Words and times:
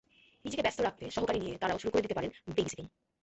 নিজেকে 0.45 0.63
ব্যস্ত 0.63 0.79
রাখতে 0.81 1.03
সহকারী 1.11 1.39
নিয়ে 1.39 1.59
তাঁরাও 1.61 1.81
শুরু 1.81 1.91
করে 1.91 2.03
দিতে 2.03 2.15
পারেন 2.15 2.31
বেবিসিটিং। 2.47 2.85